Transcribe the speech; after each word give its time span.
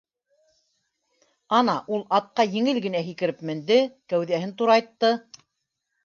Ана, 1.57 1.75
ул 1.97 1.99
атҡа 2.19 2.45
еңел 2.55 2.79
генә 2.85 3.01
һикереп 3.09 3.43
менде, 3.49 3.77
кәүҙәһен 4.13 4.55
турайтты. 4.63 5.13